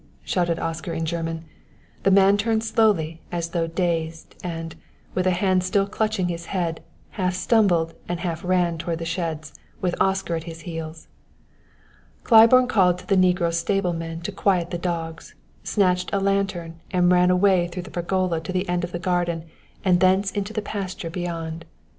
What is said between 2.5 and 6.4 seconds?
slowly, as though dazed, and, with a hand still clutching